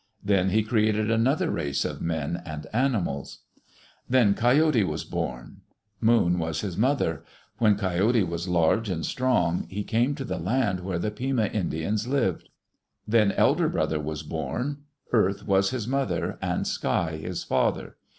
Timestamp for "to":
10.15-10.25